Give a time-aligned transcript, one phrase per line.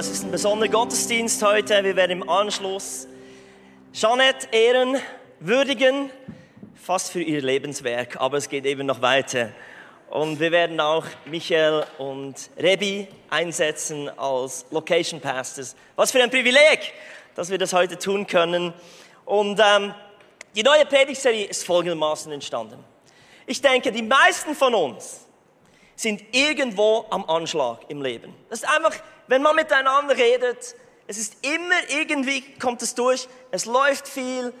[0.00, 1.84] es ist ein besonderer Gottesdienst heute.
[1.84, 3.06] Wir werden im Anschluss
[3.92, 4.96] Jeanette ehren,
[5.40, 6.08] würdigen,
[6.74, 9.50] fast für ihr Lebenswerk, aber es geht eben noch weiter.
[10.08, 15.76] Und wir werden auch Michael und Rebi einsetzen als Location Pastors.
[15.96, 16.94] Was für ein Privileg,
[17.34, 18.72] dass wir das heute tun können.
[19.26, 19.92] Und ähm,
[20.56, 22.82] die neue Predigtserie ist folgendermaßen entstanden.
[23.44, 25.26] Ich denke, die meisten von uns
[25.94, 28.34] sind irgendwo am Anschlag im Leben.
[28.48, 28.94] Das ist einfach,
[29.30, 30.74] wenn man miteinander redet,
[31.06, 34.52] es ist immer irgendwie, kommt es durch, es läuft viel,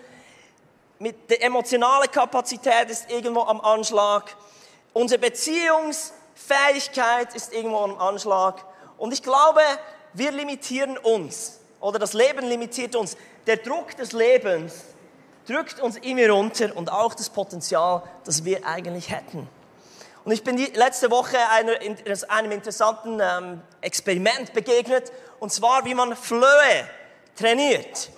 [1.00, 4.36] mit der emotionalen Kapazität ist irgendwo am Anschlag,
[4.92, 8.64] unsere Beziehungsfähigkeit ist irgendwo am Anschlag
[8.96, 9.62] und ich glaube,
[10.12, 13.16] wir limitieren uns oder das Leben limitiert uns.
[13.48, 14.84] Der Druck des Lebens
[15.48, 19.48] drückt uns immer runter und auch das Potenzial, das wir eigentlich hätten.
[20.24, 21.72] Und ich bin letzte Woche einer,
[22.28, 26.88] einem interessanten ähm, Experiment begegnet, und zwar, wie man Flöhe
[27.36, 28.10] trainiert.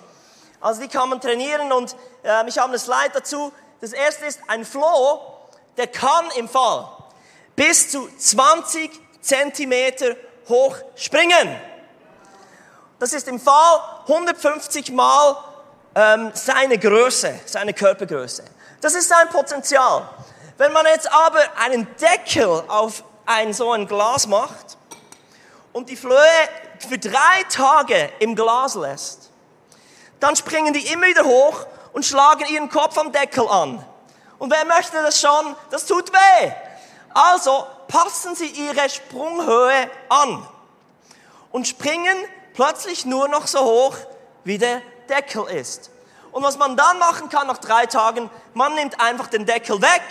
[0.59, 3.51] Also die kann man trainieren und äh, ich habe eine Slide dazu.
[3.81, 5.21] Das erste ist, ein Floh,
[5.77, 6.87] der kann im Fall
[7.55, 10.15] bis zu 20 Zentimeter
[10.49, 11.59] hoch springen.
[12.99, 15.37] Das ist im Fall 150 Mal
[15.95, 18.43] ähm, seine Größe, seine Körpergröße.
[18.81, 20.09] Das ist sein Potenzial.
[20.57, 24.77] Wenn man jetzt aber einen Deckel auf ein so ein Glas macht
[25.71, 26.19] und die Flöhe
[26.87, 29.31] für drei Tage im Glas lässt,
[30.19, 33.83] dann springen die immer wieder hoch und schlagen ihren Kopf am Deckel an.
[34.37, 35.55] Und wer möchte das schon?
[35.71, 36.51] Das tut weh.
[37.13, 40.47] Also passen Sie Ihre Sprunghöhe an
[41.51, 42.17] und springen
[42.53, 43.95] plötzlich nur noch so hoch,
[44.43, 45.91] wie der Deckel ist.
[46.31, 50.01] Und was man dann machen kann nach drei Tagen, man nimmt einfach den Deckel weg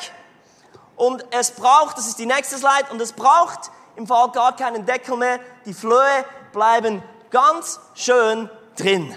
[0.96, 4.86] und es braucht, das ist die nächste Slide, und es braucht im Fall gar keinen
[4.86, 5.40] Deckel mehr.
[5.66, 9.14] Die Flöhe bleiben ganz schön drin,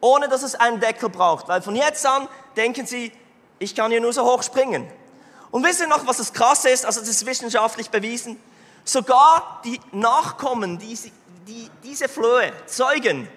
[0.00, 1.48] ohne dass es einen Deckel braucht.
[1.48, 3.12] Weil von jetzt an denken sie,
[3.58, 4.90] ich kann hier nur so hoch springen.
[5.50, 6.86] Und wisst ihr noch, was das Krasse ist?
[6.86, 8.40] Also das ist wissenschaftlich bewiesen.
[8.84, 10.98] Sogar die Nachkommen, die,
[11.46, 13.28] die diese Flöhe zeugen,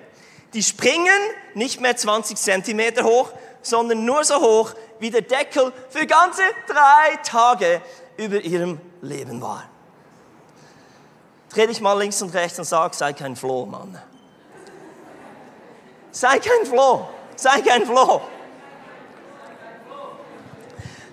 [0.53, 1.07] die springen
[1.55, 7.17] nicht mehr 20 Zentimeter hoch, sondern nur so hoch, wie der Deckel für ganze drei
[7.23, 7.81] Tage
[8.15, 9.65] über ihrem Leben war.
[11.49, 14.01] Dreh dich mal links und rechts und sag, sei kein Floh, Mann.
[16.11, 17.05] Sei kein Floh,
[17.35, 18.21] sei kein Floh.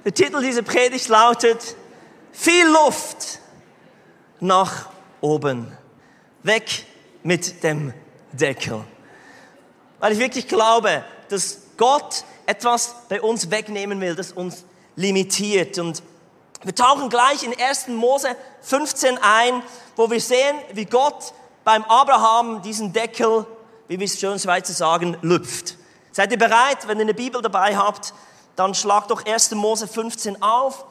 [0.04, 1.74] Der Titel dieser Predigt lautet,
[2.30, 3.40] viel Luft
[4.38, 4.88] nach
[5.20, 5.76] oben.
[6.44, 6.86] Weg
[7.24, 7.92] mit dem
[8.30, 8.84] Deckel.
[9.98, 14.65] Weil ich wirklich glaube, dass Gott etwas bei uns wegnehmen will, das uns
[14.97, 15.78] limitiert.
[15.78, 16.03] Und
[16.65, 17.88] wir tauchen gleich in 1.
[17.88, 19.62] Mose 15 ein,
[19.94, 23.47] wo wir sehen, wie Gott beim Abraham diesen Deckel,
[23.87, 25.77] wie wir es schön Schweizer sagen, lüpft.
[26.11, 26.88] Seid ihr bereit?
[26.88, 28.12] Wenn ihr eine Bibel dabei habt,
[28.56, 29.53] dann schlagt doch 1.
[29.53, 30.84] Mose 15 auf.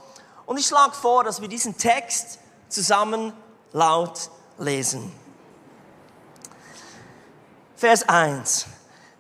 [0.46, 2.40] Und ich schlage vor, dass wir diesen Text
[2.70, 3.34] zusammen
[3.74, 5.12] laut lesen.
[7.76, 8.66] Vers 1.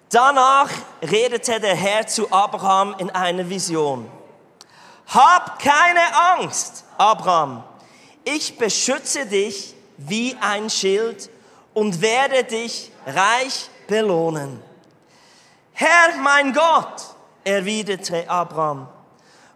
[0.09, 0.71] Danach
[1.03, 4.09] redete der Herr zu Abraham in einer Vision.
[5.07, 6.01] Hab keine
[6.33, 7.63] Angst, Abraham.
[8.23, 11.29] Ich beschütze dich wie ein Schild
[11.73, 14.61] und werde dich reich belohnen.
[15.73, 18.87] Herr mein Gott, erwiderte Abraham,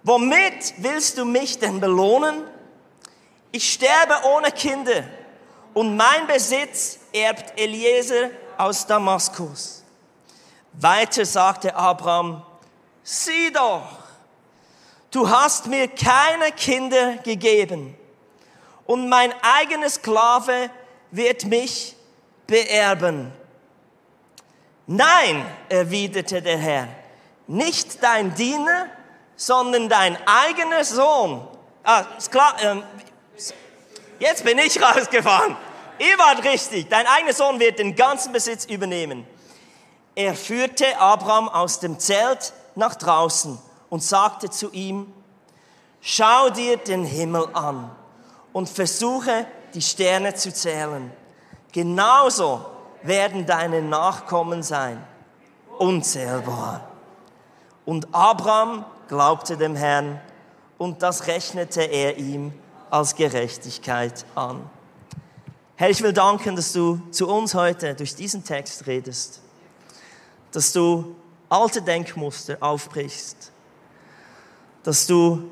[0.03, 2.43] womit willst du mich denn belohnen?
[3.51, 5.03] Ich sterbe ohne Kinder
[5.73, 9.82] und mein Besitz erbt Eliezer aus Damaskus.
[10.73, 12.43] Weiter sagte Abraham,
[13.03, 13.83] sieh doch,
[15.11, 17.95] du hast mir keine Kinder gegeben
[18.85, 20.69] und mein eigener Sklave
[21.11, 21.95] wird mich
[22.47, 23.31] beerben.
[24.87, 26.87] Nein, erwiderte der Herr,
[27.47, 28.87] nicht dein Diener,
[29.35, 31.47] sondern dein eigener Sohn.
[31.83, 32.83] Ah, Skla ähm,
[34.19, 35.55] jetzt bin ich rausgefahren.
[35.99, 36.89] Ihr wart richtig.
[36.89, 39.27] Dein eigener Sohn wird den ganzen Besitz übernehmen.
[40.15, 43.57] Er führte Abraham aus dem Zelt nach draußen
[43.89, 45.11] und sagte zu ihm,
[46.01, 47.89] schau dir den Himmel an
[48.51, 51.11] und versuche die Sterne zu zählen.
[51.71, 52.63] Genauso
[53.01, 55.03] werden deine Nachkommen sein,
[55.79, 56.81] unzählbar.
[57.85, 60.21] Und Abraham glaubte dem Herrn
[60.77, 62.53] und das rechnete er ihm
[62.91, 64.69] als Gerechtigkeit an.
[65.75, 69.42] Herr, ich will danken, dass du zu uns heute durch diesen Text redest
[70.53, 71.15] dass du
[71.49, 73.51] alte Denkmuster aufbrichst,
[74.83, 75.51] dass du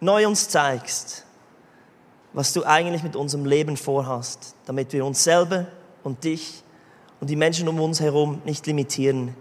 [0.00, 1.24] neu uns zeigst,
[2.32, 5.66] was du eigentlich mit unserem Leben vorhast, damit wir uns selber
[6.02, 6.62] und dich
[7.20, 9.34] und die Menschen um uns herum nicht limitieren,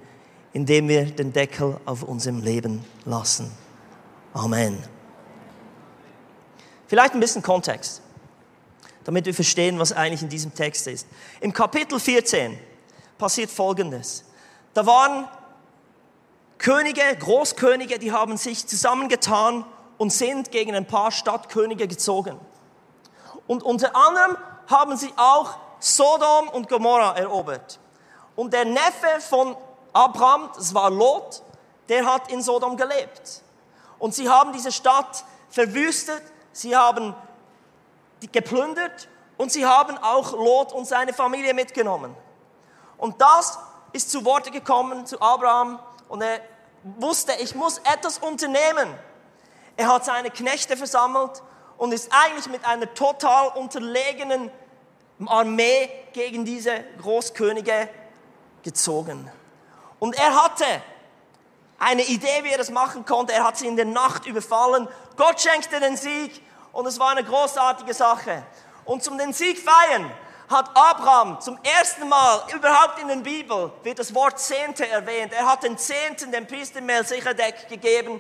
[0.54, 3.52] indem wir den Deckel auf unserem Leben lassen.
[4.34, 4.78] Amen.
[6.88, 8.02] Vielleicht ein bisschen Kontext,
[9.04, 11.08] damit wir verstehen, was eigentlich in diesem Text ist.
[11.42, 12.58] Im Kapitel 14
[13.18, 14.26] passiert Folgendes.
[14.74, 15.28] Da waren
[16.58, 19.66] Könige, Großkönige, die haben sich zusammengetan
[19.98, 22.40] und sind gegen ein paar Stadtkönige gezogen.
[23.48, 27.80] Und unter anderem haben sie auch Sodom und Gomorra erobert.
[28.36, 29.56] Und der Neffe von
[29.94, 31.42] Abraham, das war Lot,
[31.88, 33.42] der hat in Sodom gelebt.
[34.00, 36.22] Und sie haben diese Stadt verwüstet,
[36.52, 37.14] sie haben
[38.32, 39.08] geplündert
[39.38, 42.16] und sie haben auch Lot und seine Familie mitgenommen.
[42.98, 43.58] Und das
[43.94, 46.42] ist zu Worte gekommen zu Abraham und er
[46.84, 48.94] wusste, ich muss etwas unternehmen.
[49.78, 51.42] Er hat seine Knechte versammelt
[51.78, 54.52] und ist eigentlich mit einer total unterlegenen
[55.26, 57.90] Armee gegen diese Großkönige
[58.64, 59.30] gezogen.
[60.00, 60.66] Und er hatte
[61.80, 63.34] eine Idee, wie er das machen konnte.
[63.34, 64.88] Er hat sie in der Nacht überfallen.
[65.18, 68.44] Gott schenkte den Sieg und es war eine großartige Sache.
[68.86, 70.12] Und zum den Sieg feiern
[70.50, 75.34] hat Abraham zum ersten Mal überhaupt in der Bibel wird das Wort Zehnte erwähnt.
[75.34, 78.20] Er hat den Zehnten dem Priester Melchizedek gegeben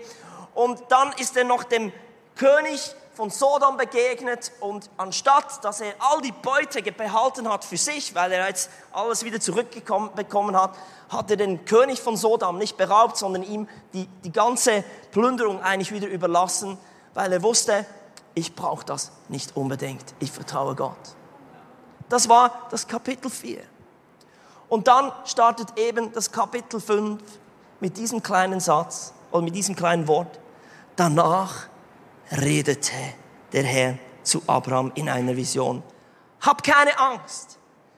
[0.53, 1.91] und dann ist er noch dem
[2.35, 8.13] König von Sodom begegnet und anstatt, dass er all die Beute behalten hat für sich,
[8.13, 10.75] weil er jetzt alles wieder zurückbekommen hat,
[11.09, 15.93] hat er den König von Sodom nicht beraubt, sondern ihm die, die ganze Plünderung eigentlich
[15.93, 16.77] wieder überlassen,
[17.13, 17.85] weil er wusste,
[18.33, 21.15] ich brauche das nicht unbedingt, ich vertraue Gott.
[22.09, 23.61] Das war das Kapitel 4.
[24.69, 27.21] Und dann startet eben das Kapitel 5
[27.79, 30.39] mit diesem kleinen Satz oder mit diesem kleinen Wort.
[30.95, 31.67] Danach
[32.31, 32.91] redete
[33.53, 35.83] der Herr zu Abraham in einer Vision.
[36.41, 37.57] Hab keine Angst,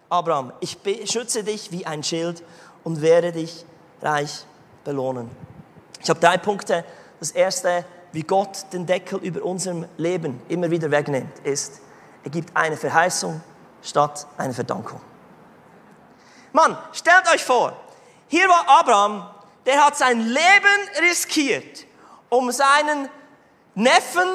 [0.09, 2.43] Abraham, ich beschütze dich wie ein Schild
[2.83, 3.65] und werde dich
[4.01, 4.45] reich
[4.83, 5.29] belohnen.
[6.01, 6.85] Ich habe drei Punkte.
[7.19, 11.81] Das erste, wie Gott den Deckel über unserem Leben immer wieder wegnimmt, ist,
[12.23, 13.41] er gibt eine Verheißung
[13.83, 15.01] statt eine Verdankung.
[16.53, 17.73] Mann, stellt euch vor,
[18.27, 19.29] hier war Abraham,
[19.65, 21.85] der hat sein Leben riskiert,
[22.29, 23.09] um seinen
[23.75, 24.27] Neffen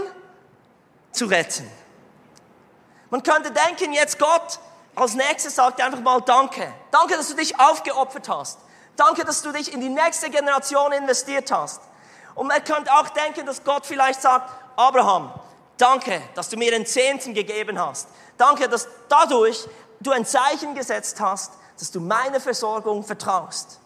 [1.10, 1.68] zu retten.
[3.10, 4.58] Man könnte denken, jetzt Gott
[4.94, 6.72] als nächstes sagt einfach mal Danke.
[6.90, 8.58] Danke, dass du dich aufgeopfert hast.
[8.96, 11.80] Danke, dass du dich in die nächste Generation investiert hast.
[12.34, 15.32] Und man könnte auch denken, dass Gott vielleicht sagt, Abraham,
[15.78, 18.08] danke, dass du mir den Zehnten gegeben hast.
[18.36, 19.68] Danke, dass dadurch
[20.00, 23.78] du ein Zeichen gesetzt hast, dass du meine Versorgung vertraust.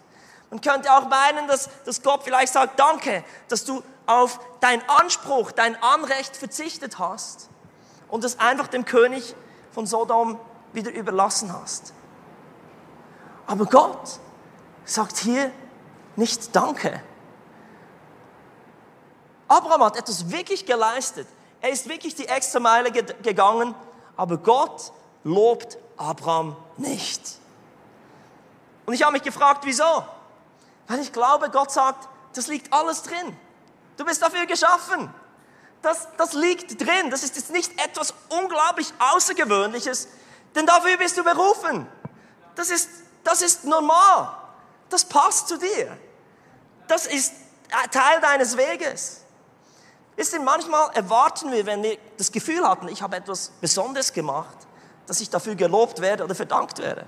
[0.51, 5.53] Man könnte auch meinen, dass, dass Gott vielleicht sagt, danke, dass du auf dein Anspruch,
[5.53, 7.49] dein Anrecht verzichtet hast
[8.09, 9.35] und es einfach dem König
[9.73, 10.39] von Sodom
[10.73, 11.93] wieder überlassen hast.
[13.47, 14.21] Aber Gott
[14.85, 15.51] sagt hier
[16.15, 17.03] nicht Danke.
[19.49, 21.29] Abraham hat etwas wirklich geleistet.
[21.67, 23.75] Er ist wirklich die extra Meile gegangen,
[24.17, 24.93] aber Gott
[25.25, 27.21] lobt Abraham nicht.
[28.87, 30.05] Und ich habe mich gefragt, wieso?
[30.87, 33.37] Weil ich glaube, Gott sagt, das liegt alles drin.
[33.97, 35.13] Du bist dafür geschaffen.
[35.83, 37.11] Das, das liegt drin.
[37.11, 40.07] Das ist jetzt nicht etwas unglaublich Außergewöhnliches,
[40.55, 41.89] denn dafür bist du berufen.
[42.55, 42.89] Das ist,
[43.25, 44.33] das ist normal.
[44.89, 45.99] Das passt zu dir.
[46.87, 47.33] Das ist
[47.91, 49.26] Teil deines Weges.
[50.17, 54.57] Wisst ihr, manchmal erwarten wir, wenn wir das Gefühl hatten, ich habe etwas Besonderes gemacht,
[55.07, 57.07] dass ich dafür gelobt werde oder verdankt werde.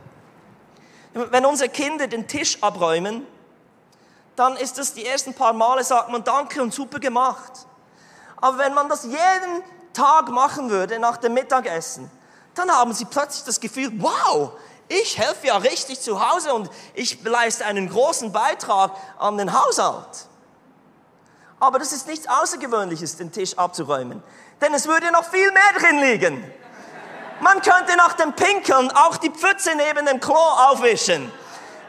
[1.15, 3.27] Wenn unsere Kinder den Tisch abräumen,
[4.37, 7.53] dann ist das die ersten paar Male, sagt man Danke und super gemacht.
[8.37, 9.63] Aber wenn man das jeden
[9.93, 12.11] Tag machen würde nach dem Mittagessen,
[12.55, 14.53] dann haben sie plötzlich das Gefühl, wow,
[14.87, 20.28] ich helfe ja richtig zu Hause und ich leiste einen großen Beitrag an den Haushalt.
[21.61, 24.23] Aber das ist nichts Außergewöhnliches, den Tisch abzuräumen,
[24.61, 26.53] denn es würde noch viel mehr drin liegen.
[27.41, 31.31] Man könnte nach dem Pinkeln auch die Pfütze neben dem Klo aufwischen.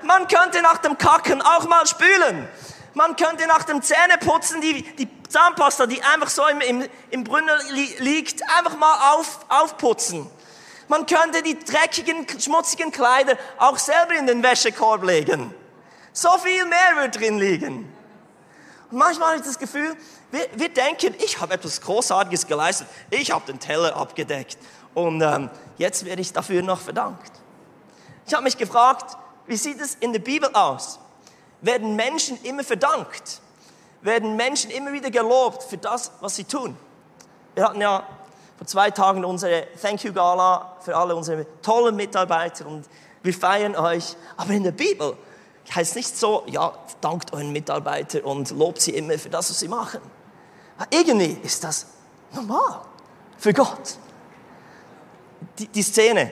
[0.04, 2.48] Man könnte nach dem Kacken auch mal spülen.
[2.94, 7.50] Man könnte nach dem Zähneputzen die, die Zahnpasta, die einfach so im, im, im Brunnen
[7.72, 10.30] li liegt, einfach mal auf, aufputzen.
[10.88, 15.54] Man könnte die dreckigen, schmutzigen Kleider auch selber in den Wäschekorb legen.
[16.14, 17.99] So viel mehr wird drin liegen.
[18.92, 19.96] Manchmal habe ich das Gefühl,
[20.32, 22.88] wir, wir denken, ich habe etwas Großartiges geleistet.
[23.10, 24.58] Ich habe den Teller abgedeckt.
[24.94, 27.32] Und ähm, jetzt werde ich dafür noch verdankt.
[28.26, 31.00] Ich habe mich gefragt, wie sieht es in der Bibel aus?
[31.62, 33.42] Werden Menschen immer verdankt?
[34.02, 36.76] Werden Menschen immer wieder gelobt für das, was sie tun?
[37.56, 38.04] Wir hatten ja
[38.58, 42.86] vor zwei Tagen unsere Thank You Gala für alle unsere tollen Mitarbeiter und
[43.22, 44.16] wir feiern euch.
[44.38, 45.18] Aber in der Bibel
[45.76, 49.68] heißt nicht so, ja, dankt euren Mitarbeitern und lobt sie immer für das, was sie
[49.68, 50.02] machen.
[50.90, 51.88] Irgendwie ist das
[52.32, 52.82] normal
[53.38, 53.98] für Gott.
[55.58, 56.32] Die, die Szene,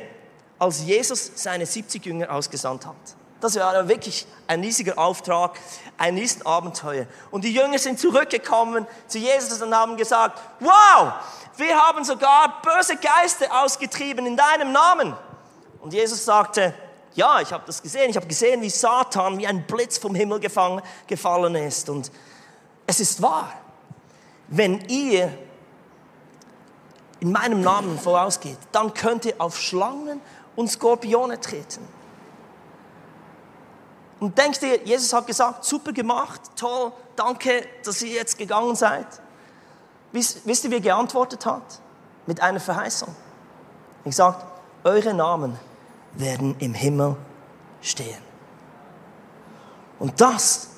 [0.60, 2.96] als Jesus seine 70 Jünger ausgesandt hat.
[3.40, 5.60] Das war wirklich ein riesiger Auftrag,
[5.98, 7.06] ein riesen Abenteuer.
[7.30, 11.14] Und die Jünger sind zurückgekommen zu Jesus und haben gesagt, wow,
[11.56, 15.16] wir haben sogar böse Geister ausgetrieben in deinem Namen.
[15.82, 16.74] Und Jesus sagte,
[17.18, 18.12] ja, ich habe das gesehen.
[18.12, 21.90] Ich habe gesehen, wie Satan wie ein Blitz vom Himmel gefangen, gefallen ist.
[21.90, 22.12] Und
[22.86, 23.52] es ist wahr.
[24.48, 25.36] Wenn ihr
[27.20, 30.22] in meinem Namen vorausgeht, dann könnt ihr auf Schlangen
[30.56, 31.86] und Skorpione treten.
[34.20, 39.08] Und denkt ihr, Jesus hat gesagt, super gemacht, toll, danke, dass ihr jetzt gegangen seid.
[40.12, 41.82] Wisst, wisst ihr, wie er geantwortet hat?
[42.28, 43.16] Mit einer Verheißung.
[44.06, 44.46] Ich sagt,
[44.84, 45.58] eure Namen
[46.20, 47.16] werden im Himmel
[47.82, 48.22] stehen.
[50.00, 50.70] Und das,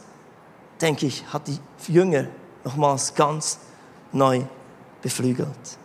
[0.82, 1.60] denke ich, hat die
[1.92, 2.28] Jünger
[2.64, 3.60] nochmals ganz
[4.12, 4.44] neu
[5.02, 5.78] beflügelt.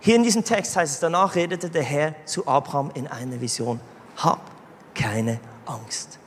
[0.00, 3.80] Hier in diesem Text heißt es, danach redete der Herr zu Abraham in einer Vision.
[4.16, 4.50] Hab
[4.94, 6.18] keine Angst.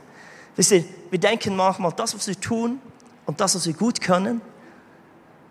[0.55, 2.81] Wisst ihr, wir denken manchmal, das, was wir tun
[3.27, 4.41] und das, was wir gut können,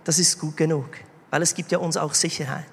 [0.02, 0.88] das ist gut genug,
[1.30, 2.64] weil es gibt ja uns auch Sicherheit.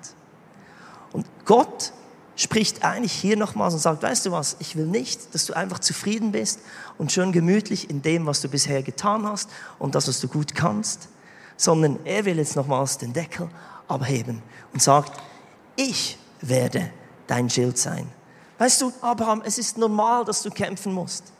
[1.12, 1.93] Und Gott
[2.36, 5.80] spricht eigentlich hier nochmals und sagt, weißt du was, ich will nicht, dass du einfach
[5.80, 6.60] zufrieden bist
[6.98, 9.50] und schön gemütlich in dem, was du bisher getan hast
[9.80, 11.10] und das, was du gut kannst,
[11.58, 13.50] sondern er will jetzt nochmals den Deckel
[13.88, 14.42] abheben
[14.74, 15.20] und sagt,
[15.75, 16.92] ich werde
[17.28, 18.10] dein Schild sein.
[18.58, 21.32] Weißt du, Abraham, es ist normal, dass du kämpfen musst.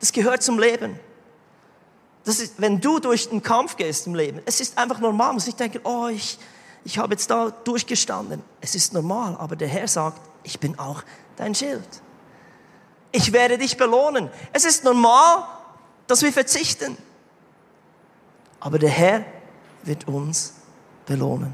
[0.00, 0.98] Das gehört zum Leben.
[2.24, 5.28] Das ist, wenn du durch den Kampf gehst im Leben, es ist einfach normal.
[5.28, 6.38] Man muss nicht denken, oh, ich,
[6.84, 8.42] ich habe jetzt da durchgestanden.
[8.60, 11.02] Es ist normal, aber der Herr sagt, ich bin auch
[11.36, 11.88] dein Schild.
[13.12, 14.30] Ich werde dich belohnen.
[14.52, 15.44] Es ist normal,
[16.06, 16.96] dass wir verzichten.
[18.60, 19.24] Aber der Herr
[19.82, 20.54] wird uns
[21.06, 21.52] belohnen.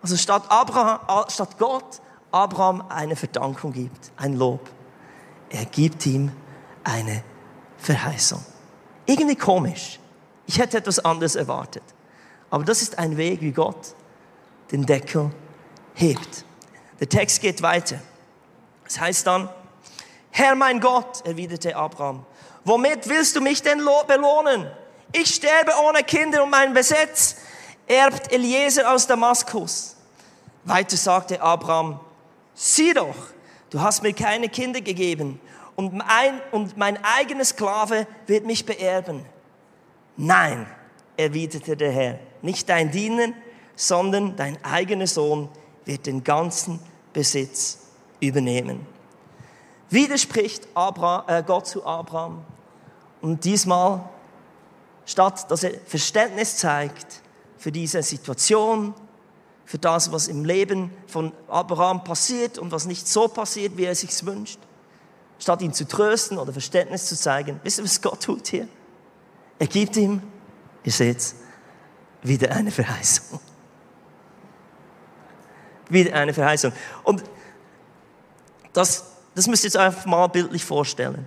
[0.00, 4.68] Also statt, Abraham, statt Gott Abraham eine Verdankung gibt, ein Lob,
[5.50, 6.30] er gibt ihm
[6.84, 7.22] eine
[7.78, 8.44] Verheißung.
[9.06, 9.98] Irgendwie komisch.
[10.46, 11.82] Ich hätte etwas anderes erwartet.
[12.50, 13.94] Aber das ist ein Weg, wie Gott
[14.70, 15.30] den Deckel
[15.94, 16.44] hebt.
[17.00, 18.00] Der Text geht weiter.
[18.86, 19.48] Es heißt dann,
[20.30, 22.24] Herr mein Gott, erwiderte Abraham,
[22.64, 24.70] womit willst du mich denn belohnen?
[25.12, 27.36] Ich sterbe ohne Kinder und mein Besitz
[27.86, 29.96] erbt Eliezer aus Damaskus.
[30.64, 31.98] Weiter sagte Abraham,
[32.54, 33.16] sieh doch,
[33.70, 35.40] du hast mir keine Kinder gegeben
[35.76, 39.24] und mein, und mein eigener Sklave wird mich beerben.
[40.16, 40.66] Nein,
[41.16, 43.32] erwiderte der Herr, nicht dein Diener,
[43.78, 45.48] sondern dein eigener Sohn
[45.84, 46.80] wird den ganzen
[47.12, 47.78] Besitz
[48.18, 48.84] übernehmen.
[49.88, 52.44] Widerspricht Abraham, äh, Gott zu Abraham
[53.22, 54.00] und diesmal,
[55.06, 57.22] statt dass er Verständnis zeigt,
[57.56, 58.94] für diese Situation,
[59.64, 63.94] für das, was im Leben von Abraham passiert und was nicht so passiert, wie er
[63.94, 64.58] sich wünscht.
[65.38, 68.66] Statt ihn zu trösten oder Verständnis zu zeigen, wisst ihr, was Gott tut hier?
[69.60, 70.20] Er gibt ihm,
[70.82, 71.34] ihr seht
[72.22, 73.40] wieder eine Verheißung.
[75.88, 76.72] Wieder eine Verheißung.
[77.02, 77.22] Und
[78.72, 81.26] das, das müsst ihr jetzt einfach mal bildlich vorstellen.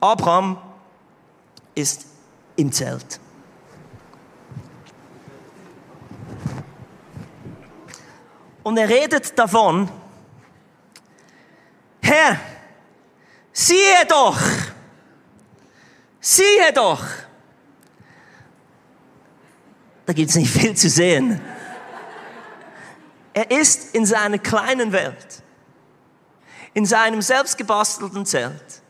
[0.00, 0.58] Abraham
[1.74, 2.06] ist
[2.56, 3.20] im Zelt.
[8.62, 9.88] Und er redet davon,
[12.02, 12.38] Herr,
[13.52, 14.38] siehe doch,
[16.20, 17.02] siehe doch.
[20.04, 21.40] Da gibt es nicht viel zu sehen.
[23.38, 25.44] Er ist in seiner kleinen Welt,
[26.74, 28.82] in seinem selbstgebastelten Zelt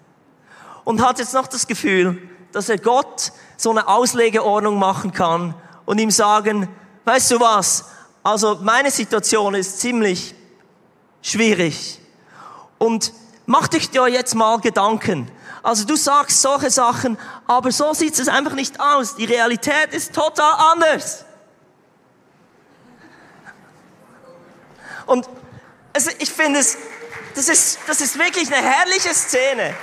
[0.84, 5.98] und hat jetzt noch das Gefühl, dass er Gott so eine Auslegeordnung machen kann und
[5.98, 6.66] ihm sagen,
[7.04, 7.90] weißt du was,
[8.22, 10.34] also meine Situation ist ziemlich
[11.20, 12.00] schwierig.
[12.78, 13.12] Und
[13.44, 15.30] mach dich dir jetzt mal Gedanken.
[15.62, 19.14] Also du sagst solche Sachen, aber so sieht es einfach nicht aus.
[19.14, 21.26] Die Realität ist total anders.
[25.08, 25.28] Und
[25.94, 26.76] also ich finde es,
[27.34, 29.74] das ist, das ist wirklich eine herrliche Szene,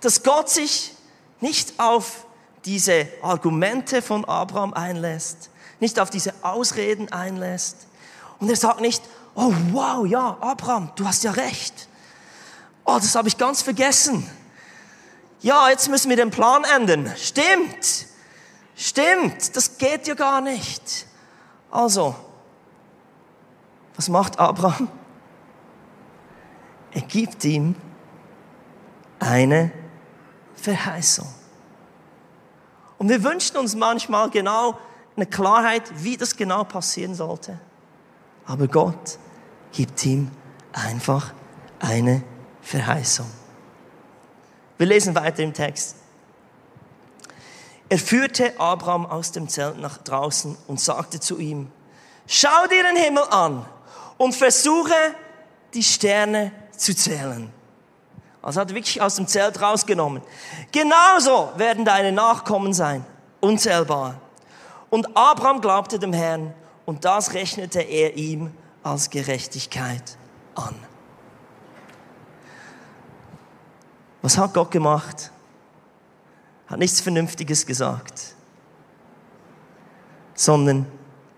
[0.00, 0.92] dass Gott sich
[1.40, 2.26] nicht auf
[2.64, 7.86] diese Argumente von Abraham einlässt, nicht auf diese Ausreden einlässt.
[8.40, 9.02] Und er sagt nicht,
[9.36, 11.88] oh wow, ja, Abraham, du hast ja recht.
[12.84, 14.28] Oh, das habe ich ganz vergessen.
[15.40, 17.14] Ja, jetzt müssen wir den Plan ändern.
[17.16, 18.06] Stimmt,
[18.76, 21.06] stimmt, das geht ja gar nicht.
[21.70, 22.16] Also,
[23.96, 24.88] was macht Abraham?
[26.92, 27.74] er gibt ihm
[29.18, 29.70] eine
[30.54, 31.26] Verheißung.
[32.98, 34.78] Und wir wünschen uns manchmal genau
[35.16, 37.58] eine Klarheit, wie das genau passieren sollte.
[38.46, 39.18] Aber Gott
[39.72, 40.30] gibt ihm
[40.72, 41.32] einfach
[41.80, 42.22] eine
[42.60, 43.26] Verheißung.
[44.78, 45.96] Wir lesen weiter im Text.
[47.88, 51.70] Er führte Abraham aus dem Zelt nach draußen und sagte zu ihm,
[52.26, 53.66] schau dir den Himmel an
[54.22, 54.94] und versuche
[55.74, 57.52] die Sterne zu zählen.
[58.40, 60.22] Also hat er wirklich aus dem Zelt rausgenommen.
[60.70, 63.04] Genauso werden deine Nachkommen sein,
[63.40, 64.20] unzählbar.
[64.90, 66.54] Und Abraham glaubte dem Herrn
[66.86, 68.52] und das rechnete er ihm
[68.84, 70.16] als Gerechtigkeit
[70.54, 70.76] an.
[74.20, 75.32] Was hat Gott gemacht?
[76.68, 78.36] Hat nichts Vernünftiges gesagt,
[80.34, 80.86] sondern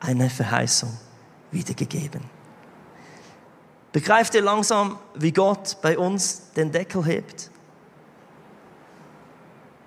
[0.01, 0.95] eine Verheißung
[1.51, 2.35] wiedergegeben.
[3.95, 7.49] Begreift ihr langsam, wie Gott bei uns den Deckel hebt?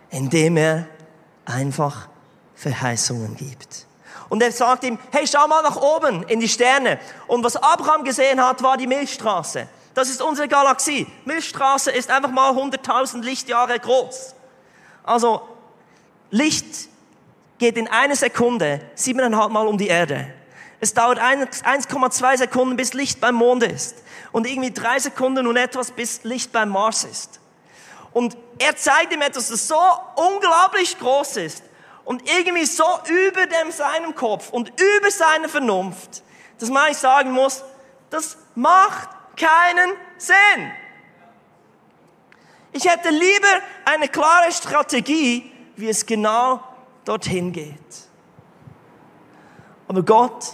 [0.10, 0.88] Indem er
[1.44, 2.08] einfach
[2.56, 3.86] Verheißungen gibt.
[4.30, 7.02] Und er sagt ihm, hey, schau mal nach oben in die Sterne.
[7.28, 9.68] Und was Abraham gesehen hat, war die Milchstraße.
[9.94, 11.06] Das ist unsere Galaxie.
[11.26, 14.36] Milchstraße ist einfach mal 100.000 Lichtjahre groß.
[15.04, 15.42] Also
[16.32, 16.88] Licht
[17.58, 20.34] geht in einer Sekunde siebeneinhalb Mal um die Erde.
[20.80, 24.04] Es dauert 1,2 Sekunden, bis Licht beim Mond ist.
[24.32, 27.40] Und irgendwie drei Sekunden und etwas, bis Licht beim Mars ist.
[28.14, 29.80] Und er zeigt ihm etwas, das so
[30.16, 31.64] unglaublich groß ist
[32.04, 36.24] und irgendwie so über dem seinem Kopf und über seine Vernunft,
[36.58, 37.64] dass man eigentlich sagen muss,
[38.10, 40.72] das macht keinen Sinn.
[42.72, 46.64] Ich hätte lieber eine klare Strategie, wie es genau
[47.06, 47.76] dorthin geht.
[49.88, 50.54] Aber Gott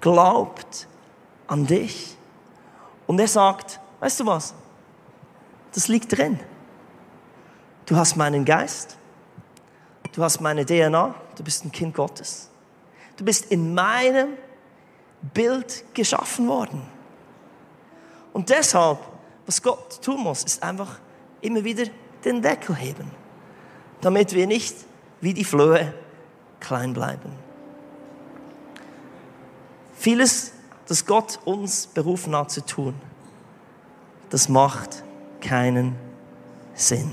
[0.00, 0.86] glaubt
[1.46, 2.16] an dich
[3.06, 4.54] und er sagt, weißt du was,
[5.72, 6.38] das liegt drin.
[7.86, 8.96] Du hast meinen Geist,
[10.12, 12.50] Du hast meine DNA, du bist ein Kind Gottes.
[13.16, 14.30] Du bist in meinem
[15.34, 16.82] Bild geschaffen worden.
[18.32, 18.98] Und deshalb,
[19.46, 20.98] was Gott tun muss, ist einfach
[21.40, 21.84] immer wieder
[22.24, 23.10] den Deckel heben,
[24.00, 24.74] damit wir nicht
[25.20, 25.94] wie die Flöhe
[26.58, 27.32] klein bleiben.
[30.00, 30.52] Vieles,
[30.88, 32.94] das Gott uns berufen hat zu tun,
[34.30, 35.04] das macht
[35.42, 35.94] keinen
[36.72, 37.10] Sinn.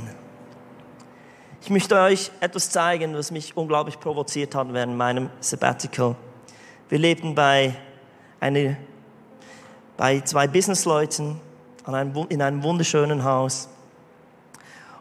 [1.61, 6.15] Ich möchte euch etwas zeigen, was mich unglaublich provoziert hat während meinem Sabbatical.
[6.87, 7.75] Wir lebten bei,
[8.39, 8.77] eine,
[9.97, 11.41] bei zwei Businessleuten
[12.29, 13.67] in einem wunderschönen Haus.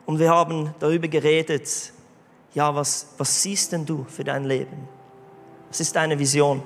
[0.07, 1.93] Und wir haben darüber geredet,
[2.53, 4.89] ja, was, was siehst denn du für dein Leben?
[5.69, 6.65] Was ist deine Vision?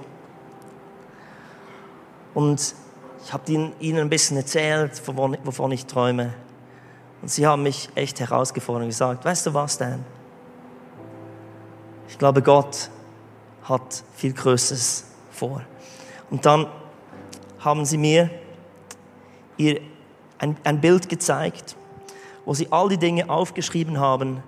[2.35, 2.75] Und
[3.25, 6.33] ich habe ihnen ein bisschen erzählt, wovon ich träume.
[7.23, 10.05] Und sie haben mich echt herausgefordert und gesagt, weißt du was, Dan?
[12.09, 12.91] Ich glaube, Gott
[13.65, 15.63] hat viel Größeres vor.
[16.31, 16.67] Und dann
[17.61, 18.31] haben sie mir
[19.57, 19.81] ihr
[20.39, 21.77] ein, ein Bild gezeigt,
[22.45, 24.43] wo sie all die Dinge aufgeschrieben haben,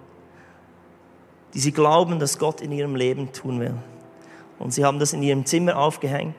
[1.52, 3.74] die sie glauben, dass Gott in ihrem Leben tun will.
[4.58, 6.34] Und sie haben das in ihrem Zimmer aufgehängt.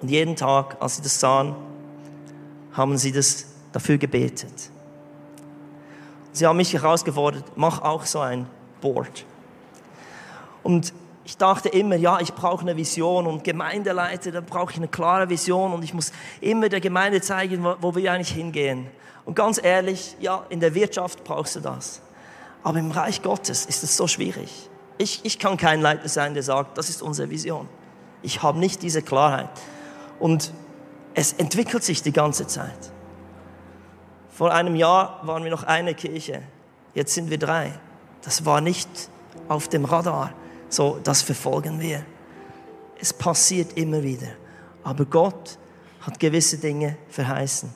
[0.00, 1.54] Und jeden Tag, als sie das sahen,
[2.72, 4.70] haben sie das dafür gebetet.
[6.32, 8.46] Sie haben mich herausgefordert, mach auch so ein
[8.80, 9.24] Board.
[10.62, 10.92] Und
[11.24, 15.28] ich dachte immer, ja, ich brauche eine Vision und Gemeindeleiter, da brauche ich eine klare
[15.28, 18.86] Vision und ich muss immer der Gemeinde zeigen, wo, wo wir eigentlich hingehen.
[19.24, 22.00] Und ganz ehrlich, ja, in der Wirtschaft brauchst du das.
[22.62, 24.70] Aber im Reich Gottes ist es so schwierig.
[24.96, 27.68] Ich, ich kann kein Leiter sein, der sagt, das ist unsere Vision.
[28.22, 29.50] Ich habe nicht diese Klarheit.
[30.18, 30.52] Und
[31.14, 32.92] es entwickelt sich die ganze Zeit.
[34.30, 36.42] Vor einem Jahr waren wir noch eine Kirche,
[36.94, 37.72] jetzt sind wir drei.
[38.22, 38.88] Das war nicht
[39.48, 40.32] auf dem Radar.
[40.68, 42.04] So, das verfolgen wir.
[43.00, 44.28] Es passiert immer wieder.
[44.84, 45.58] Aber Gott
[46.02, 47.68] hat gewisse Dinge verheißen.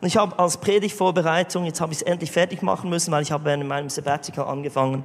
[0.00, 3.32] Und ich habe als Predigtvorbereitung, jetzt habe ich es endlich fertig machen müssen, weil ich
[3.32, 5.04] habe in meinem Sabbatical angefangen.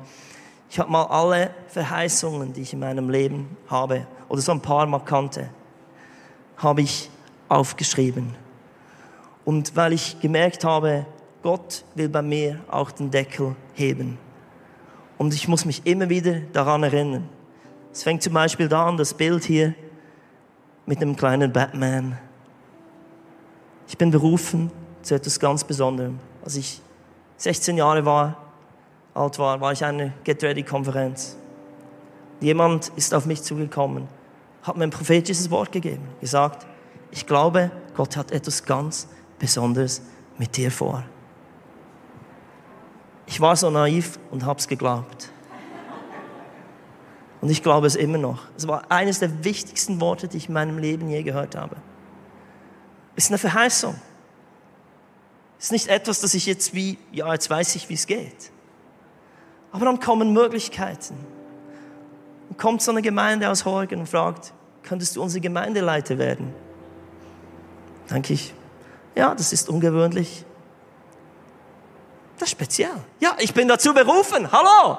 [0.70, 4.86] Ich habe mal alle Verheißungen, die ich in meinem Leben habe, oder so ein paar
[4.86, 5.50] markante,
[6.60, 7.10] habe ich
[7.48, 8.36] aufgeschrieben.
[9.46, 11.06] Und weil ich gemerkt habe,
[11.42, 14.20] Gott will bei mir auch den Deckel heben.
[15.18, 17.28] Und ich muss mich immer wieder daran erinnern.
[17.92, 19.74] Es fängt zum Beispiel da an, das Bild hier
[20.86, 22.18] mit einem kleinen Batman.
[23.88, 26.20] Ich bin berufen zu etwas ganz Besonderem.
[26.44, 26.82] Als ich
[27.38, 28.38] 16 Jahre war,
[29.14, 31.38] alt war, war ich eine Get Ready Konferenz.
[32.42, 34.08] Jemand ist auf mich zugekommen,
[34.62, 36.68] hat mir ein prophetisches Wort gegeben, gesagt,
[37.12, 39.08] ich glaube, Gott hat etwas ganz
[39.40, 40.02] Besonderes
[40.38, 41.04] mit dir vor.
[43.26, 45.32] Ich war so naiv und habe es geglaubt.
[47.42, 48.44] Und ich glaube es immer noch.
[48.58, 51.78] Es war eines der wichtigsten Worte, die ich in meinem Leben je gehört habe.
[53.16, 53.96] Es ist eine Verheißung.
[55.58, 58.52] Es ist nicht etwas, das ich jetzt wie, ja, jetzt weiß ich, wie es geht.
[59.72, 61.16] Aber dann kommen Möglichkeiten.
[62.50, 66.54] Und kommt so eine Gemeinde aus Horgen und fragt, könntest du unser Gemeindeleiter werden?
[68.10, 68.54] Denke ich,
[69.16, 70.46] ja, das ist ungewöhnlich.
[72.38, 72.96] Das ist speziell.
[73.20, 74.52] Ja, ich bin dazu berufen.
[74.52, 74.98] Hallo.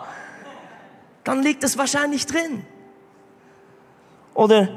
[1.24, 2.64] Dann liegt es wahrscheinlich drin.
[4.34, 4.68] Oder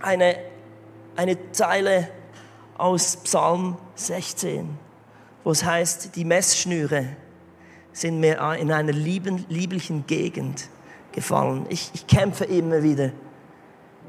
[0.00, 0.36] eine,
[1.16, 2.08] eine Zeile
[2.76, 4.78] aus Psalm 16,
[5.44, 7.16] wo es heißt, die Messschnüre
[7.92, 10.68] sind mir in einer lieben, lieblichen Gegend
[11.12, 11.66] gefallen.
[11.68, 13.10] Ich, ich kämpfe immer wieder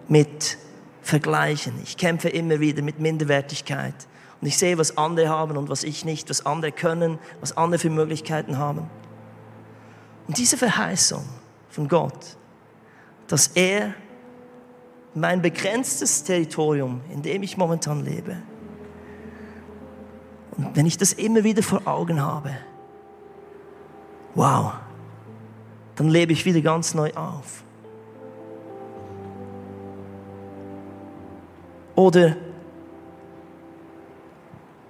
[0.07, 0.57] mit
[1.01, 1.73] Vergleichen.
[1.83, 3.95] Ich kämpfe immer wieder mit Minderwertigkeit.
[4.39, 7.79] Und ich sehe, was andere haben und was ich nicht, was andere können, was andere
[7.79, 8.89] für Möglichkeiten haben.
[10.27, 11.23] Und diese Verheißung
[11.69, 12.37] von Gott,
[13.27, 13.93] dass er
[15.13, 18.37] mein begrenztes Territorium, in dem ich momentan lebe,
[20.57, 22.51] und wenn ich das immer wieder vor Augen habe,
[24.35, 24.73] wow,
[26.01, 27.63] dann lebe ich wieder ganz neu auf.
[31.93, 32.37] Oder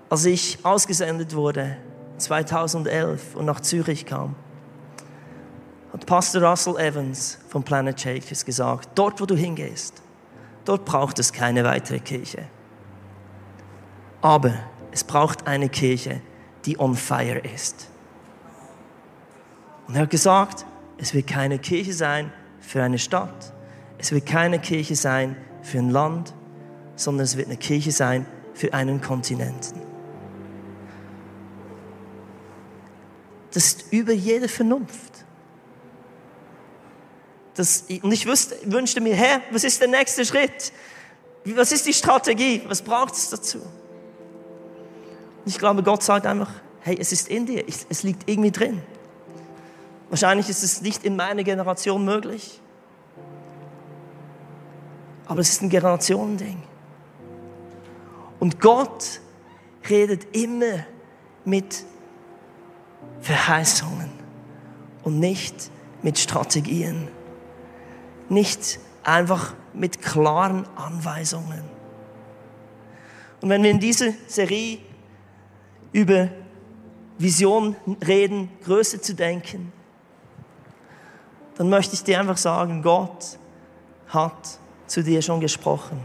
[0.10, 1.76] als ich ausgesendet wurde,
[2.16, 4.36] 2011 und nach Zürich kam,
[5.92, 10.02] hat Pastor Russell Evans von Planet Shakers gesagt, dort wo du hingehst,
[10.64, 12.46] dort braucht es keine weitere Kirche.
[14.22, 14.54] Aber
[14.92, 16.22] es braucht eine Kirche,
[16.64, 17.90] die on fire ist.
[19.90, 20.66] Und er hat gesagt,
[21.02, 23.54] es wird keine Kirche sein für eine Stadt,
[23.98, 26.34] es wird keine Kirche sein für ein Land,
[26.96, 29.82] sondern es wird eine Kirche sein für einen Kontinenten.
[33.52, 35.26] Das ist über jede Vernunft.
[37.56, 40.72] Das, und ich wüsste, wünschte mir, Herr, was ist der nächste Schritt?
[41.44, 42.62] Was ist die Strategie?
[42.68, 43.58] Was braucht es dazu?
[43.58, 48.82] Und ich glaube, Gott sagt einfach, hey, es ist in dir, es liegt irgendwie drin.
[50.12, 52.60] Wahrscheinlich ist es nicht in meiner Generation möglich,
[55.26, 56.62] aber es ist ein Generationending.
[58.42, 59.22] Und Gott
[59.90, 60.84] redet immer
[61.46, 61.86] mit
[63.22, 64.10] Verheißungen
[65.04, 65.72] und nicht
[66.04, 67.08] mit Strategien,
[68.28, 71.64] nicht einfach mit klaren Anweisungen.
[73.40, 74.80] Und wenn wir in dieser Serie
[75.94, 76.28] über
[77.18, 79.72] Vision reden, Größe zu denken,
[81.62, 83.38] dann möchte ich dir einfach sagen, Gott
[84.08, 86.02] hat zu dir schon gesprochen.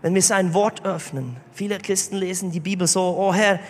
[0.00, 3.60] Wenn wir sein Wort öffnen, viele Christen lesen die Bibel so, oh Herr,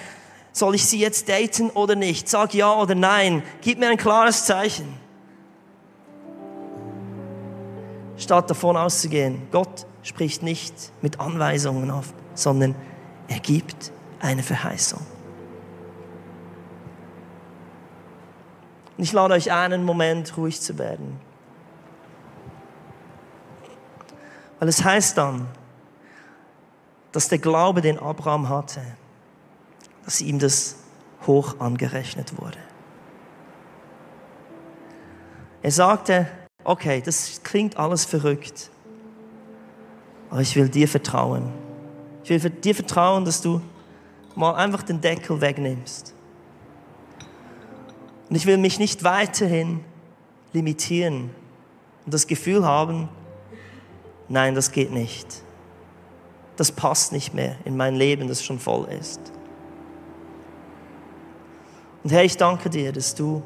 [0.53, 2.29] soll ich sie jetzt daten oder nicht?
[2.29, 3.43] Sag ja oder nein.
[3.63, 4.95] Gib mir ein klares Zeichen.
[8.17, 12.77] Statt davon auszugehen, Gott spricht nicht mit Anweisungen auf, sondern
[13.27, 15.01] er gibt eine Verheißung.
[19.03, 21.19] Und ich lade euch ein, einen Moment ruhig zu werden.
[24.61, 25.49] Weil es heißt dann,
[27.11, 28.81] dass der Glaube, den Abraham hatte,
[30.05, 30.77] dass ihm das
[31.27, 32.59] hoch angerechnet wurde.
[35.63, 36.29] Er sagte,
[36.63, 38.71] okay, das klingt alles verrückt,
[40.31, 41.53] aber ich will dir vertrauen.
[42.23, 43.61] Ich will dir vertrauen, dass du
[44.37, 46.15] mal einfach den Deckel wegnimmst.
[48.33, 49.85] Und ich will mich nicht weiterhin
[50.55, 51.29] limitieren
[52.07, 53.11] und das Gefühl haben,
[54.27, 55.43] nein, das geht nicht.
[56.57, 59.21] Das passt nicht mehr in mein Leben, das schon voll ist.
[62.03, 63.43] Und Herr, ich danke dir, dass du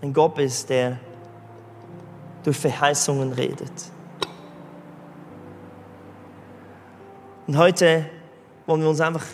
[0.00, 1.00] ein Gott bist, der
[2.44, 3.72] durch Verheißungen redet.
[7.48, 8.08] Und heute
[8.66, 9.26] wollen wir uns einfach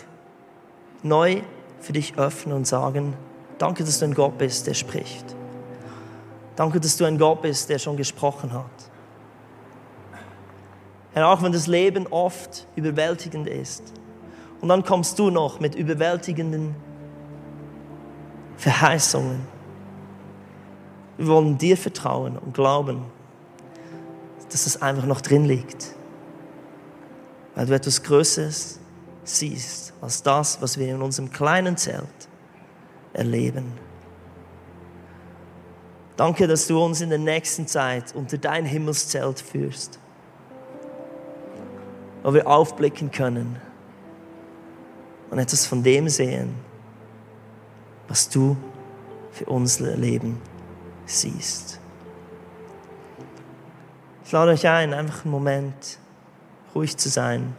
[1.03, 1.43] neu
[1.81, 3.13] für dich öffnen und sagen,
[3.57, 5.25] danke, dass du ein Gott bist, der spricht.
[6.55, 8.65] Danke, dass du ein Gott bist, der schon gesprochen hat.
[11.13, 13.93] Herr, auch wenn das Leben oft überwältigend ist.
[14.61, 16.75] Und dann kommst du noch mit überwältigenden
[18.57, 19.39] Verheißungen.
[21.17, 23.05] Wir wollen dir vertrauen und glauben,
[24.51, 25.95] dass es einfach noch drin liegt.
[27.55, 28.79] Weil du etwas Größeres
[29.23, 32.26] siehst als das, was wir in unserem kleinen Zelt
[33.13, 33.71] erleben.
[36.15, 39.99] Danke, dass du uns in der nächsten Zeit unter dein Himmelszelt führst.
[42.23, 43.55] wo wir aufblicken können
[45.29, 46.55] und etwas von dem sehen,
[48.09, 48.57] was du
[49.31, 50.41] für unser Leben
[51.05, 51.79] siehst.
[54.25, 55.99] Ich lade euch ein, einfach einen Moment
[56.75, 57.55] ruhig zu sein.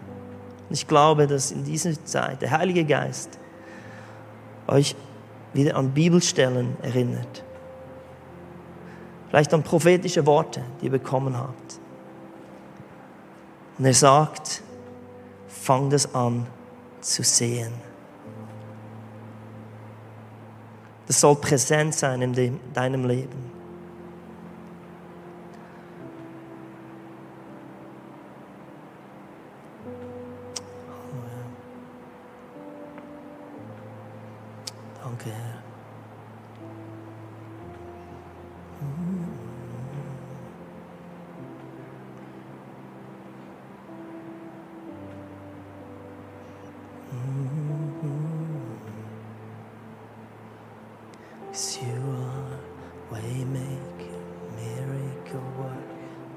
[0.68, 3.38] Und ich glaube, dass in dieser Zeit der Heilige Geist
[4.66, 4.94] euch
[5.52, 7.44] wieder an Bibelstellen erinnert.
[9.28, 11.78] Vielleicht an prophetische Worte, die ihr bekommen habt.
[13.78, 14.62] Und er sagt,
[15.46, 16.46] fang das an
[17.00, 17.72] zu sehen.
[21.06, 23.57] Das soll präsent sein in deinem Leben.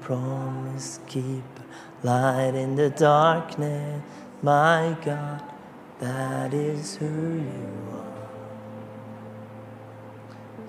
[0.02, 1.44] Promise keep,
[2.02, 4.02] light in the darkness,
[4.42, 5.42] my God,
[6.00, 8.28] that is who you are.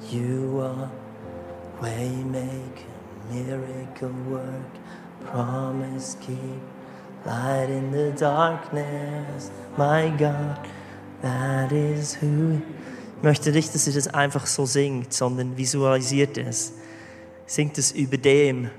[0.10, 0.92] You are
[1.82, 2.86] waymaker,
[3.32, 4.74] miracle work,
[5.26, 6.62] promise keep,
[7.26, 10.60] light in the darkness, my God,
[11.22, 12.62] that is who
[13.18, 16.74] Ich möchte nicht, dass ihr das einfach so singt, sondern visualisiert es.
[17.46, 18.70] Singt es über dem,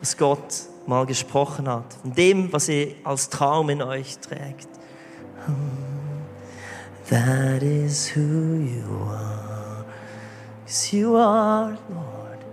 [0.00, 0.54] was Gott
[0.86, 4.68] mal gesprochen hat, von dem, was ihr als Traum in euch trägt.
[7.08, 9.84] That is who you are.
[10.66, 12.44] Cause you are, Lord.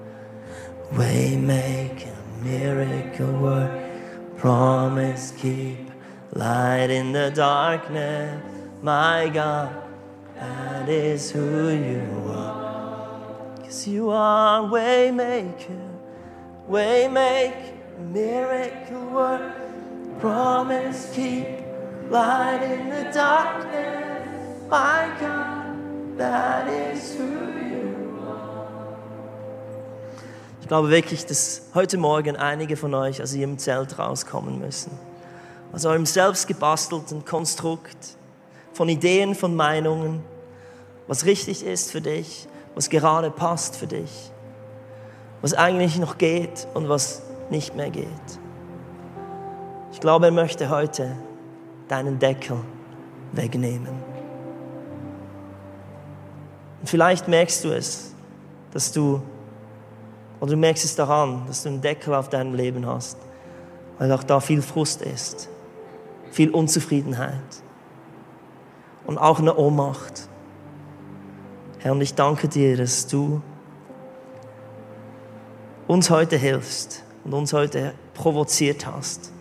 [0.93, 3.71] Waymaker, miracle work,
[4.37, 5.91] promise keep,
[6.33, 8.41] light in the darkness,
[8.81, 9.75] my God.
[10.39, 13.57] That is who you are.
[13.61, 15.94] Cause you are waymaker,
[16.69, 17.73] waymaker,
[18.11, 21.47] miracle work, promise keep,
[22.09, 28.97] light in the darkness, my God, that is who you are.
[30.61, 34.91] Ich glaube wirklich, dass heute Morgen einige von euch aus ihrem Zelt rauskommen müssen.
[35.71, 38.17] Aus eurem selbst gebastelten Konstrukt
[38.73, 40.23] von Ideen, von Meinungen,
[41.07, 44.31] was richtig ist für dich, was gerade passt für dich,
[45.41, 48.07] was eigentlich noch geht und was nicht mehr geht.
[49.91, 51.15] Ich glaube, er möchte heute
[51.87, 52.57] deinen Deckel
[53.31, 53.93] wegnehmen.
[56.81, 58.13] Und vielleicht merkst du es,
[58.71, 59.21] dass du,
[60.39, 63.17] oder du merkst es daran, dass du einen Deckel auf deinem Leben hast,
[63.97, 65.49] weil auch da viel Frust ist,
[66.31, 67.63] viel Unzufriedenheit
[69.05, 70.27] und auch eine Ohnmacht.
[71.79, 73.41] Herr, und ich danke dir, dass du
[75.87, 79.31] uns heute hilfst und uns heute provoziert hast,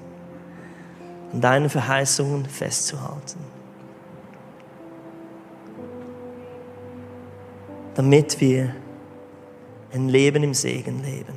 [1.33, 3.41] an deinen Verheißungen festzuhalten.
[7.95, 8.75] Damit wir
[9.93, 11.35] ein Leben im Segen leben.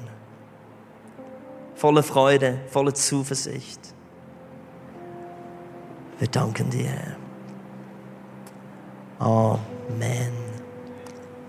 [1.75, 3.79] Voller Freude, voller Zuversicht.
[6.17, 7.15] Wir danken dir, Herr.
[9.19, 10.33] Amen.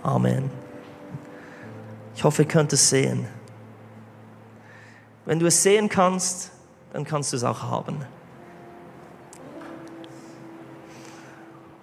[0.02, 0.50] Amen.
[2.14, 3.26] Ich hoffe, ihr könnt es sehen.
[5.28, 6.52] Wenn du es sehen kannst,
[6.94, 7.98] dann kannst du es auch haben.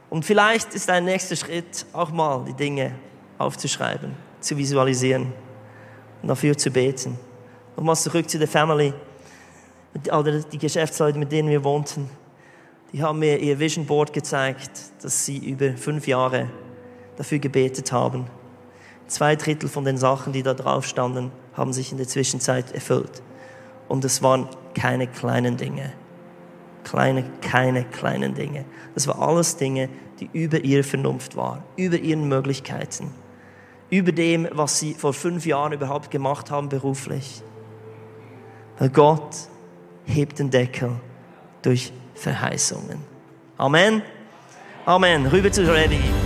[0.09, 2.95] Und vielleicht ist dein nächster Schritt auch mal die Dinge
[3.37, 5.31] aufzuschreiben, zu visualisieren
[6.23, 7.19] und dafür zu beten.
[7.77, 8.95] Nochmals zurück zu der Family,
[10.11, 12.09] oder die Geschäftsleute, mit denen wir wohnten.
[12.93, 14.71] Die haben mir ihr Vision Board gezeigt,
[15.03, 16.49] dass sie über fünf Jahre
[17.15, 18.25] dafür gebetet haben.
[19.05, 23.21] Zwei Drittel von den Sachen, die da drauf standen, haben sich in der Zwischenzeit erfüllt.
[23.87, 25.93] Und es waren keine kleinen Dinge.
[26.83, 28.65] Kleine, keine kleinen Dinge.
[28.93, 33.11] Das waren alles Dinge, die über ihre Vernunft waren, über ihren Möglichkeiten,
[33.89, 37.41] über dem, was sie vor fünf Jahren überhaupt gemacht haben beruflich.
[38.77, 39.35] Weil Gott
[40.05, 40.91] hebt den Deckel
[41.61, 42.99] durch Verheißungen.
[43.57, 44.01] Amen.
[44.85, 45.25] Amen.
[45.25, 46.24] Rüber zu Ready.